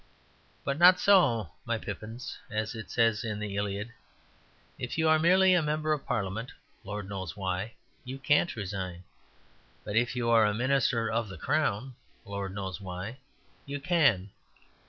But 0.63 0.79
not 0.79 0.99
so, 0.99 1.51
my 1.63 1.77
pippins, 1.77 2.35
as 2.49 2.73
it 2.73 2.89
says 2.89 3.23
in 3.23 3.37
the 3.37 3.55
"Iliad." 3.55 3.93
If 4.79 4.97
you 4.97 5.07
are 5.07 5.19
merely 5.19 5.53
a 5.53 5.61
member 5.61 5.93
of 5.93 6.07
Parliament 6.07 6.51
(Lord 6.83 7.07
knows 7.07 7.37
why) 7.37 7.73
you 8.03 8.17
can't 8.17 8.55
resign. 8.55 9.03
But 9.83 9.95
if 9.95 10.15
you 10.15 10.27
are 10.31 10.47
a 10.47 10.55
Minister 10.55 11.07
of 11.11 11.29
the 11.29 11.37
Crown 11.37 11.93
(Lord 12.25 12.55
knows 12.55 12.81
why) 12.81 13.17
you 13.67 13.79
can. 13.79 14.31